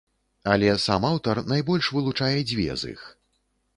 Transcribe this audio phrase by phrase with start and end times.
[0.53, 3.05] Але сам аўтар найбольш вылучае дзве з іх.